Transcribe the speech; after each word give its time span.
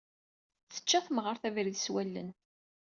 Tečča 0.71 0.99
temɣart 1.05 1.43
abrid 1.47 1.77
s 1.79 1.87
wallen. 1.93 2.29